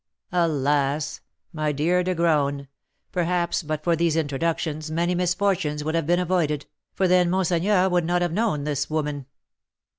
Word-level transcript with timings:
Alas! 0.31 1.21
my 1.53 1.71
dear 1.71 2.01
De 2.01 2.15
Graün, 2.15 2.67
perhaps 3.11 3.61
but 3.61 3.83
for 3.83 3.95
these 3.95 4.15
introductions 4.15 4.89
many 4.89 5.13
misfortunes 5.13 5.83
would 5.83 5.93
have 5.93 6.07
been 6.07 6.17
avoided, 6.19 6.65
for 6.95 7.07
then 7.07 7.29
monseigneur 7.29 7.87
would 7.87 8.03
not 8.03 8.23
have 8.23 8.33
known 8.33 8.63
this 8.63 8.89
woman. 8.89 9.27